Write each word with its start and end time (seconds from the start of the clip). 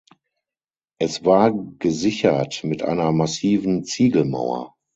Es 0.99 1.25
war 1.25 1.53
gesichert 1.77 2.63
mit 2.63 2.81
einer 2.81 3.11
massiven 3.11 3.83
Ziegelmauer. 3.83 4.73